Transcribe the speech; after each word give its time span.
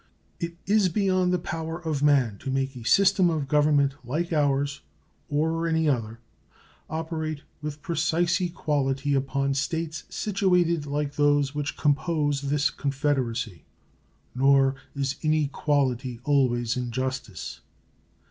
It 0.39 0.57
is 0.65 0.89
beyond 0.89 1.31
the 1.31 1.37
power 1.37 1.77
of 1.79 2.01
man 2.01 2.39
to 2.39 2.49
make 2.49 2.75
a 2.75 2.83
system 2.83 3.29
of 3.29 3.47
government 3.47 3.93
like 4.03 4.33
ours 4.33 4.81
or 5.29 5.67
any 5.67 5.87
other 5.87 6.19
operate 6.89 7.43
with 7.61 7.83
precise 7.83 8.41
equality 8.41 9.13
upon 9.13 9.53
States 9.53 10.05
situated 10.09 10.87
like 10.87 11.17
those 11.17 11.53
which 11.53 11.77
compose 11.77 12.41
this 12.41 12.71
Confederacy; 12.71 13.63
nor 14.33 14.73
is 14.95 15.17
inequality 15.21 16.19
always 16.25 16.75
injustice. 16.75 17.59